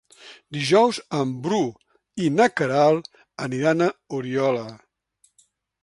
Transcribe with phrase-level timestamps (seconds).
[0.55, 1.59] Dijous en Bru
[2.23, 3.13] i na Queralt
[3.49, 4.69] aniran a Oriola.